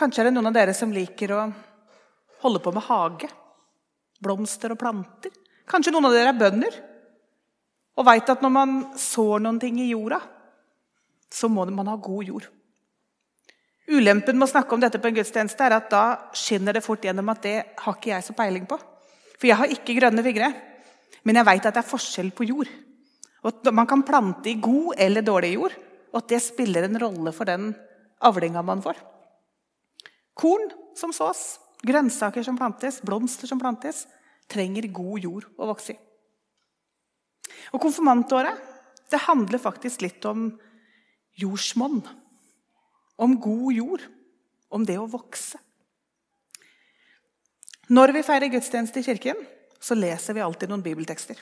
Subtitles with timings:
[0.00, 1.42] Kanskje er det noen av dere som liker å
[2.40, 3.28] holde på med hage.
[4.24, 5.34] Blomster og planter.
[5.68, 6.78] Kanskje noen av dere er bønder
[8.00, 10.22] og veit at når man sår noen ting i jorda,
[11.28, 12.46] så må man ha god jord.
[13.90, 17.04] Ulempen med å snakke om dette på en gudstjeneste er at da skinner det fort
[17.04, 18.78] gjennom at det har ikke jeg så peiling på.
[19.36, 20.48] For jeg har ikke grønne fingre,
[21.26, 22.70] men jeg veit at det er forskjell på jord.
[23.44, 25.76] Og at Man kan plante i god eller dårlig jord,
[26.12, 27.74] og at det spiller en rolle for den
[28.24, 28.96] avlinga man får.
[30.38, 34.06] Korn som sås, grønnsaker som plantes, blomster som plantes,
[34.50, 36.00] trenger god jord å vokse i.
[37.74, 38.68] Og Konfirmantåret
[39.10, 40.52] det handler faktisk litt om
[41.40, 42.00] jordsmonn.
[43.18, 44.04] Om god jord.
[44.70, 45.58] Om det å vokse.
[47.90, 49.38] Når vi feirer gudstjeneste i kirken,
[49.82, 51.40] så leser vi alltid noen bibeltekster.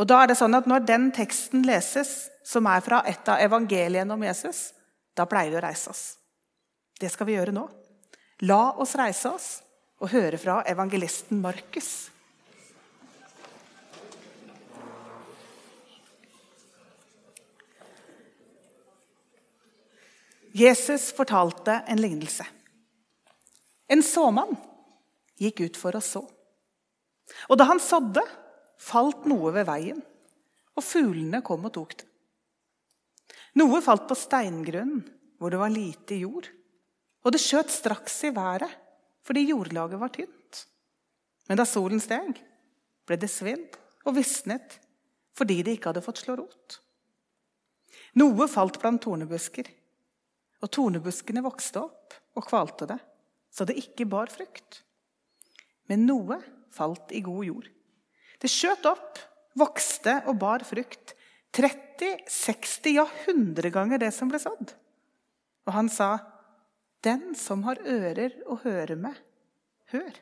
[0.00, 3.42] Og da er det sånn at Når den teksten leses, som er fra et av
[3.44, 4.72] evangeliene om Jesus,
[5.14, 6.16] da pleier vi å reise oss.
[6.98, 7.66] Det skal vi gjøre nå.
[8.46, 9.46] La oss reise oss
[9.98, 12.10] og høre fra evangelisten Markus.
[20.54, 22.46] Jesus fortalte en lignelse.
[23.90, 24.54] En såmann
[25.38, 26.22] gikk ut for å så.
[27.50, 28.22] Og da han sådde,
[28.78, 29.98] falt noe ved veien,
[30.78, 32.06] og fuglene kom og tok det.
[33.58, 35.02] Noe falt på steingrunn,
[35.38, 36.46] hvor det var lite jord,
[37.28, 38.72] og det skjøt straks i været
[39.28, 40.62] fordi jordlaget var tynt.
[41.48, 42.38] Men da solen steg,
[43.04, 43.76] ble det svidd
[44.08, 44.78] og visnet
[45.36, 46.78] fordi det ikke hadde fått slå rot.
[48.16, 49.68] Noe falt blant tornebusker,
[50.64, 52.96] og tornebuskene vokste opp og kvalte det,
[53.52, 54.80] så det ikke bar frukt.
[55.92, 56.40] Men noe
[56.74, 57.68] falt i god jord.
[58.40, 59.20] Det skjøt opp,
[59.58, 61.12] vokste og bar frukt.
[61.54, 64.72] 30, 60, ja 100 ganger det som ble sådd.
[65.68, 66.16] Og han sa,
[67.02, 69.14] 'Den som har ører å høre med,
[69.92, 70.18] hør.'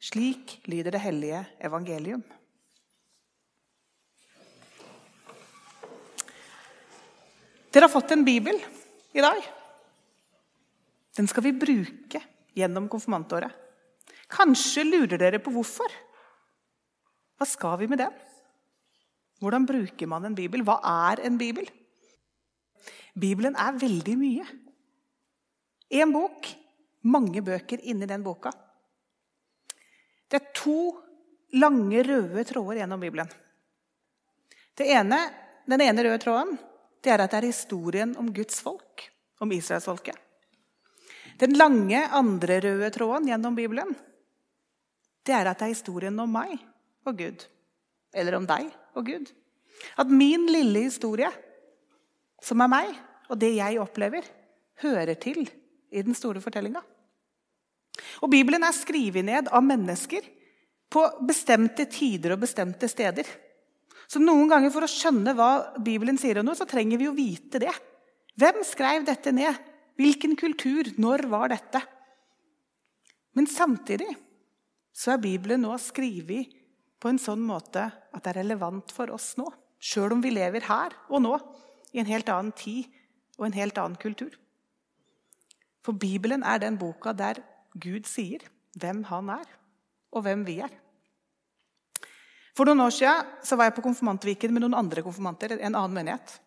[0.00, 2.22] Slik lyder det hellige evangelium.
[7.70, 8.56] Dere har fått en bibel
[9.12, 9.44] i dag.
[11.14, 12.22] Den skal vi bruke
[12.56, 13.52] gjennom konfirmantåret.
[14.30, 15.92] Kanskje lurer dere på hvorfor.
[17.38, 18.16] Hva skal vi med den?
[19.40, 20.64] Hvordan bruker man en bibel?
[20.64, 20.80] Hva
[21.10, 21.68] er en bibel?
[23.20, 24.48] Bibelen er veldig mye.
[25.90, 26.46] Én bok,
[27.10, 28.52] mange bøker inni den boka.
[30.30, 30.80] Det er to
[31.58, 33.30] lange, røde tråder gjennom Bibelen.
[34.80, 35.18] Ene,
[35.68, 36.54] den ene røde tråden
[37.04, 39.02] det er at det er historien om Guds folk,
[39.40, 40.16] om israelsfolket.
[41.40, 43.92] Den lange, andre røde tråden gjennom Bibelen
[45.26, 46.56] det er at det er historien om meg
[47.08, 47.44] og Gud.
[48.16, 49.28] Eller om deg og Gud.
[50.00, 51.28] At min lille historie,
[52.42, 52.92] som er meg,
[53.30, 54.24] og det jeg opplever,
[54.82, 55.44] hører til
[55.90, 56.82] i den store fortellinga.
[58.30, 60.26] Bibelen er skrevet ned av mennesker
[60.90, 63.26] på bestemte tider og bestemte steder.
[64.10, 67.14] Så noen ganger For å skjønne hva Bibelen sier om noe, så trenger vi å
[67.14, 67.72] vite det.
[68.40, 69.54] Hvem skrev dette ned?
[70.00, 70.88] Hvilken kultur?
[70.98, 71.82] Når var dette?
[73.36, 74.08] Men samtidig
[74.96, 76.50] så er Bibelen nå skrevet
[77.00, 79.46] på en sånn måte at det er relevant for oss nå.
[79.80, 81.36] Sjøl om vi lever her og nå,
[81.94, 82.90] i en helt annen tid
[83.38, 84.34] og en helt annen kultur.
[85.84, 87.40] For Bibelen er den boka der
[87.80, 88.44] Gud sier
[88.78, 89.46] hvem han er,
[90.12, 90.72] og hvem vi er.
[92.56, 95.56] For noen år siden var jeg på konfirmantviken med noen andre konfirmanter.
[95.56, 96.40] en annen menighet.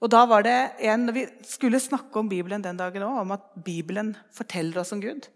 [0.00, 3.42] Og da var det en, Vi skulle snakke om Bibelen den dagen òg, om at
[3.64, 5.28] Bibelen forteller oss om Gud.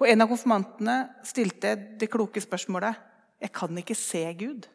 [0.00, 2.94] Og En av konfirmantene stilte det kloke spørsmålet
[3.40, 4.66] Jeg kan ikke se Gud.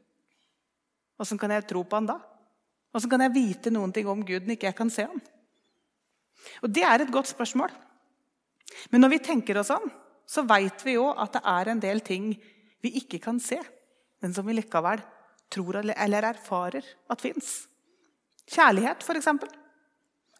[1.19, 2.19] Åssen kan jeg tro på han da?
[2.95, 5.21] Åssen kan jeg vite noen ting om Gud når ikke jeg kan se han?
[6.63, 7.71] Og Det er et godt spørsmål.
[8.91, 9.85] Men når vi tenker oss om,
[10.25, 12.31] så veit vi jo at det er en del ting
[12.81, 13.59] vi ikke kan se
[14.25, 15.01] men som vi likevel
[15.53, 17.67] tror eller erfarer at fins.
[18.49, 19.27] Kjærlighet, f.eks.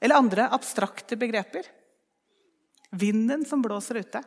[0.01, 1.67] Eller andre abstrakte begreper.
[2.89, 4.23] Vinden som blåser ute.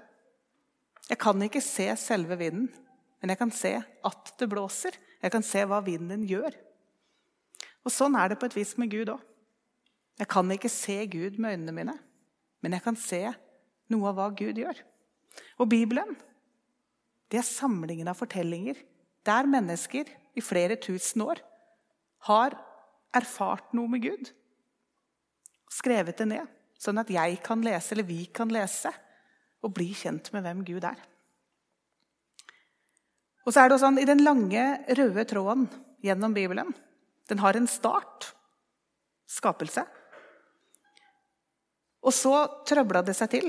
[1.09, 2.69] Jeg kan ikke se selve vinden,
[3.19, 4.95] men jeg kan se at det blåser.
[5.23, 6.55] Jeg kan se hva vinden gjør.
[7.83, 9.27] Og Sånn er det på et vis med Gud òg.
[10.19, 11.95] Jeg kan ikke se Gud med øynene mine,
[12.63, 13.23] men jeg kan se
[13.93, 14.81] noe av hva Gud gjør.
[15.63, 16.17] Og Bibelen
[17.29, 18.81] det er samlingen av fortellinger
[19.29, 21.43] der mennesker i flere tusen år
[22.29, 22.57] har
[23.15, 24.31] erfart noe med Gud.
[25.73, 26.49] Skrevet det ned,
[26.81, 28.93] sånn at jeg kan lese, eller vi kan lese,
[29.63, 30.99] og bli kjent med hvem Gud er.
[33.45, 34.65] Og så er det sånn, I den lange,
[34.97, 35.67] røde tråden
[36.05, 36.75] gjennom Bibelen
[37.29, 38.31] Den har en start
[39.29, 39.85] skapelse.
[42.05, 42.35] Og så
[42.69, 43.49] trøbla det seg til.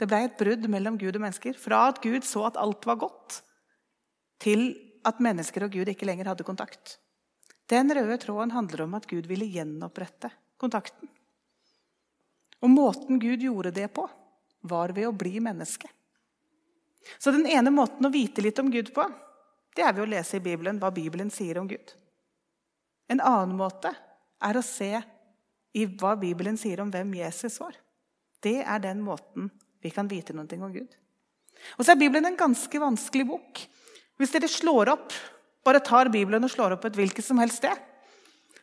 [0.00, 1.56] Det ble et brudd mellom Gud og mennesker.
[1.60, 3.40] Fra at Gud så at alt var godt,
[4.40, 4.72] til
[5.04, 6.98] at mennesker og Gud ikke lenger hadde kontakt.
[7.70, 11.08] Den røde tråden handler om at Gud ville gjenopprette kontakten.
[12.60, 14.04] Og måten Gud gjorde det på,
[14.68, 15.88] var ved å bli menneske.
[17.18, 19.06] Så den ene måten å vite litt om Gud på,
[19.76, 21.94] det er ved å lese i Bibelen hva Bibelen sier om Gud.
[23.08, 23.92] En annen måte
[24.44, 24.92] er å se
[25.76, 27.76] i hva Bibelen sier om hvem Jesus var.
[28.42, 29.50] Det er den måten
[29.80, 30.96] vi kan vite noe om Gud.
[31.76, 33.60] Og så er Bibelen en ganske vanskelig bok.
[34.20, 35.14] Hvis dere slår opp,
[35.64, 37.76] bare tar Bibelen og slår opp et hvilket som helst sted,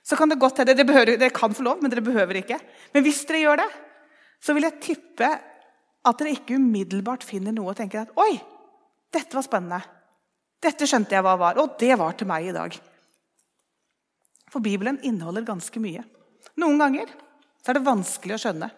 [0.08, 2.60] så kan det godt hende dere, dere kan få lov, men dere behøver ikke.
[2.94, 3.68] Men hvis dere gjør det,
[4.44, 5.30] så vil jeg tippe
[6.08, 8.38] at dere ikke umiddelbart finner noe og tenker at Oi,
[9.14, 9.82] dette var spennende.
[10.64, 11.60] Dette skjønte jeg hva var.
[11.62, 12.78] Og det var til meg i dag.
[14.48, 16.06] For Bibelen inneholder ganske mye.
[16.58, 17.12] Noen ganger
[17.68, 18.70] er det vanskelig å skjønne.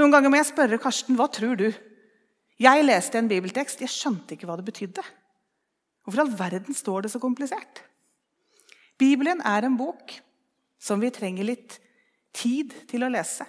[0.00, 1.68] Noen ganger må jeg spørre Karsten hva tror du?
[2.60, 5.04] Jeg leste en bibeltekst, jeg skjønte ikke hva det betydde.
[6.04, 7.82] Hvorfor i all verden står det så komplisert?
[9.00, 10.12] Bibelen er en bok
[10.80, 11.78] som vi trenger litt
[12.36, 13.46] tid til å lese.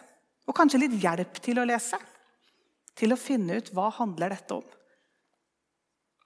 [0.47, 1.99] Og kanskje litt hjelp til å lese.
[2.97, 4.65] Til å finne ut hva handler dette om.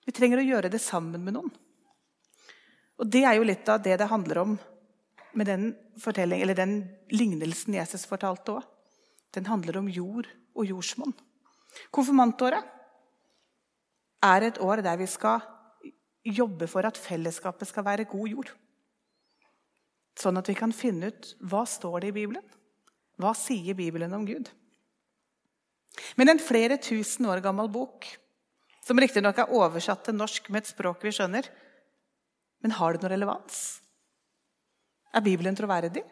[0.06, 1.52] Vi trenger å gjøre det sammen med noen.
[3.02, 4.56] Og Det er jo litt av det det handler om
[5.36, 5.74] med den,
[6.56, 6.76] den
[7.12, 8.64] lignelsen Jesus fortalte òg.
[9.36, 11.14] Den handler om jord og jordsmonn.
[11.92, 12.64] Konfirmantåret
[14.24, 15.44] er et år der vi skal
[16.26, 18.52] jobbe for at fellesskapet skal være god jord.
[20.16, 22.44] Sånn at vi kan finne ut hva står det i Bibelen.
[23.20, 24.50] Hva sier Bibelen om Gud?
[26.20, 28.08] Men en flere tusen år gammel bok,
[28.84, 31.48] som riktignok er oversatt til norsk med et språk vi skjønner,
[32.64, 33.62] men har det noe relevans?
[35.16, 36.04] Er Bibelen troverdig?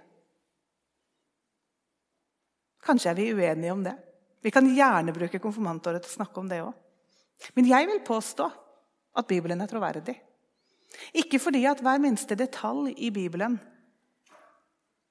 [2.83, 3.95] Kanskje er vi uenige om det.
[4.43, 6.73] Vi kan gjerne bruke konfirmantåret til å snakke om det òg.
[7.55, 8.47] Men jeg vil påstå
[9.19, 10.15] at Bibelen er troverdig.
[11.19, 13.57] Ikke fordi at hver minste detalj i Bibelen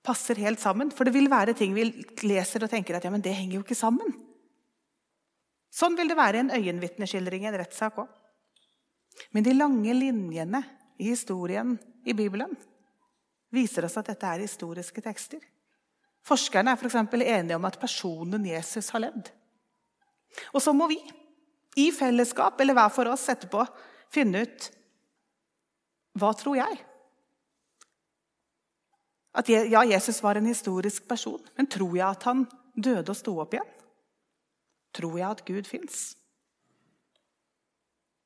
[0.05, 0.93] passer helt sammen.
[0.93, 1.89] For det vil være ting vi
[2.27, 4.13] leser og tenker at ja, men det henger jo ikke sammen.
[5.73, 8.11] Sånn vil det være i en øyenvitneskildring i en rettssak òg.
[9.33, 10.63] Men de lange linjene
[11.01, 11.77] i historien
[12.09, 12.53] i Bibelen
[13.53, 15.43] viser oss at dette er historiske tekster.
[16.27, 16.97] Forskerne er f.eks.
[16.97, 19.33] enige om at personen Jesus har levd.
[20.55, 20.99] Og så må vi,
[21.77, 23.65] i fellesskap eller hver for oss etterpå,
[24.13, 24.71] finne ut
[26.21, 26.81] hva tror jeg?
[29.33, 32.43] At ja, Jesus var en historisk person, men tror jeg at han
[32.77, 33.71] døde og sto opp igjen?
[34.93, 36.03] Tror jeg at Gud fins?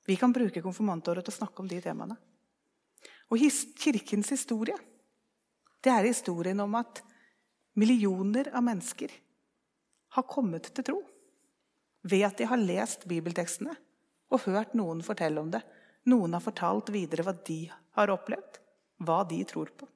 [0.06, 2.18] Vi kan bruke konfirmantåret til å snakke om de temaene.
[3.30, 3.42] Og
[3.78, 4.74] Kirkens historie
[5.86, 7.00] det er historien om at
[7.78, 9.12] millioner av mennesker
[10.16, 10.96] har kommet til tro
[12.06, 13.74] ved at de har lest bibeltekstene
[14.34, 15.60] og hørt noen fortelle om det.
[16.10, 17.60] Noen har fortalt videre hva de
[17.98, 18.58] har opplevd,
[19.06, 19.86] hva de tror på.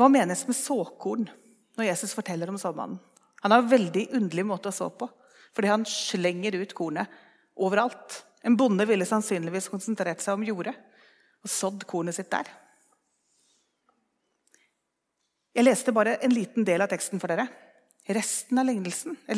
[0.00, 1.28] Hva menes med såkorn
[1.76, 3.00] når Jesus forteller om såmannen?
[3.42, 5.08] Han har en veldig underlig måte å så på,
[5.52, 7.12] fordi han slenger ut kornet
[7.60, 8.22] overalt.
[8.46, 10.76] En bonde ville sannsynligvis konsentrert seg om jordet
[11.42, 12.48] og sådd kornet sitt der.
[15.52, 17.46] Jeg leste bare en liten del av teksten for dere.
[18.08, 18.66] Resten av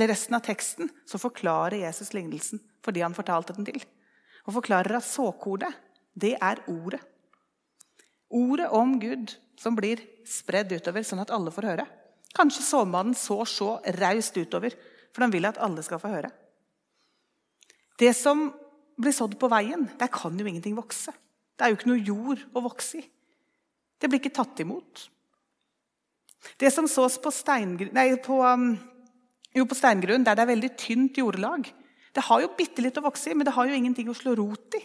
[0.09, 3.81] resten av teksten så forklarer Jesus lignelsen fordi han fortalte den til.
[4.47, 5.75] Og forklarer at såkornet,
[6.15, 7.01] det er ordet.
[8.31, 11.87] Ordet om Gud som blir spredd utover, sånn at alle får høre.
[12.35, 14.75] Kanskje såmannen så så raust utover,
[15.15, 16.31] for han vil at alle skal få høre.
[17.99, 18.49] Det som
[18.99, 21.15] blir sådd på veien, der kan jo ingenting vokse.
[21.55, 23.05] Det er jo ikke noe jord å vokse i.
[23.99, 25.09] Det blir ikke tatt imot.
[26.61, 27.33] Det som sås på,
[27.93, 28.75] nei, på, um,
[29.55, 31.71] jo, på steingrunn, der det er veldig tynt jordlag,
[32.15, 34.37] det har jo bitte litt å vokse i, men det har jo ingenting å slå
[34.39, 34.83] rot i.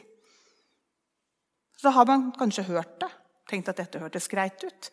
[1.80, 3.10] Så har man kanskje hørt det,
[3.48, 4.90] tenkt at dette hørtes greit ut.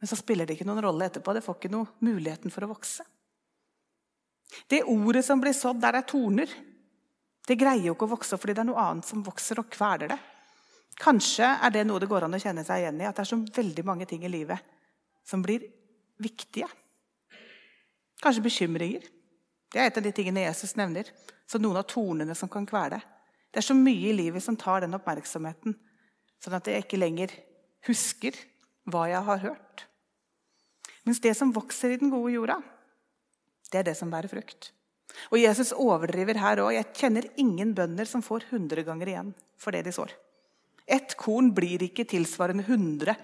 [0.00, 1.34] Men så spiller det ikke noen rolle etterpå.
[1.36, 3.04] Det får ikke noe muligheten for å vokse.
[4.70, 6.54] Det ordet som blir sådd der det er torner,
[7.46, 10.12] det greier jo ikke å vokse fordi det er noe annet som vokser og kveler
[10.12, 10.18] det.
[11.00, 13.30] Kanskje er det noe det går an å kjenne seg igjen i, at det er
[13.30, 14.78] så veldig mange ting i livet
[15.30, 15.68] som blir
[16.20, 16.68] viktige.
[18.20, 19.06] Kanskje bekymringer.
[19.70, 21.08] Det er et av de tingene Jesus nevner.
[21.46, 23.00] Så noen av tornene som kan kvele.
[23.50, 25.74] Det er så mye i livet som tar den oppmerksomheten,
[26.38, 27.32] sånn at jeg ikke lenger
[27.88, 28.36] husker
[28.90, 29.86] hva jeg har hørt.
[31.06, 32.60] Mens det som vokser i den gode jorda,
[33.72, 34.70] det er det som bærer frukt.
[35.34, 36.74] Og Jesus overdriver her òg.
[36.76, 40.12] Jeg kjenner ingen bønder som får 100 ganger igjen for det de sår.
[40.86, 43.16] Ett korn blir ikke tilsvarende 100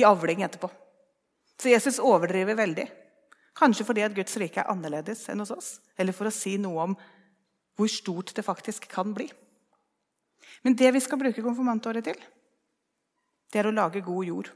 [0.00, 0.70] i avling etterpå.
[1.60, 2.86] Så Jesus overdriver veldig.
[3.60, 6.86] Kanskje fordi at Guds rike er annerledes enn hos oss, eller for å si noe
[6.88, 6.94] om
[7.76, 9.26] hvor stort det faktisk kan bli.
[10.64, 12.18] Men det vi skal bruke konfirmantåret til,
[13.50, 14.50] det er å lage god jord.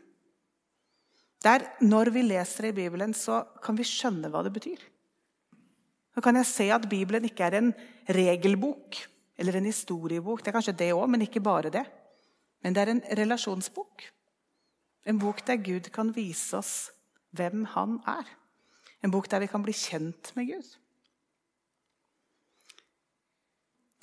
[1.45, 4.81] Der, når vi leser i Bibelen, så kan vi skjønne hva det betyr.
[6.15, 7.73] Så kan jeg se at Bibelen ikke er en
[8.17, 8.97] regelbok
[9.37, 10.41] eller en historiebok.
[10.41, 11.85] Det er kanskje det òg, men ikke bare det.
[12.65, 14.07] Men det er en relasjonsbok.
[15.05, 16.75] En bok der Gud kan vise oss
[17.37, 18.29] hvem han er.
[19.05, 20.71] En bok der vi kan bli kjent med Gud.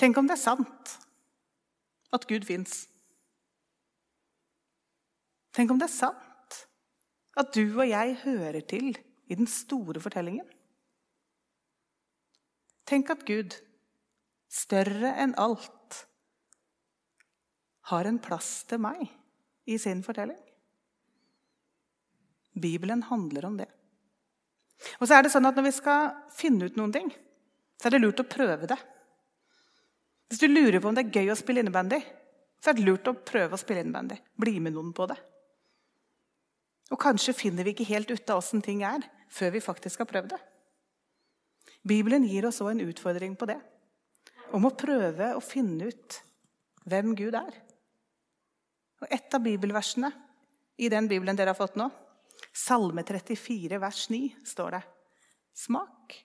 [0.01, 0.95] Tenk om det er sant
[2.13, 2.85] at Gud fins.
[5.53, 6.57] Tenk om det er sant
[7.39, 8.91] at du og jeg hører til
[9.31, 10.47] i den store fortellingen.
[12.89, 13.55] Tenk at Gud,
[14.51, 16.01] større enn alt,
[17.91, 19.05] har en plass til meg
[19.69, 20.39] i sin fortelling.
[22.53, 23.67] Bibelen handler om det.
[24.99, 27.11] Og så er det sånn at Når vi skal finne ut noen ting,
[27.79, 28.77] så er det lurt å prøve det.
[30.29, 31.99] Hvis du lurer på om det er gøy å spille innebandy,
[32.61, 34.17] så er det lurt å prøve å spille innebandy.
[34.39, 35.17] Bli med noen på det.
[36.91, 40.09] Og kanskje finner vi ikke helt ut av åssen ting er, før vi faktisk har
[40.09, 40.39] prøvd det.
[41.87, 43.57] Bibelen gir oss òg en utfordring på det.
[44.53, 46.19] Om å prøve å finne ut
[46.85, 47.55] hvem Gud er.
[49.01, 50.11] Og Et av bibelversene
[50.77, 51.89] i den bibelen dere har fått nå,
[52.51, 54.81] Salme 34, vers 9, står det.
[55.55, 56.17] Smak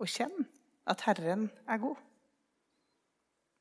[0.00, 0.46] og kjenn
[0.88, 1.98] at Herren er god.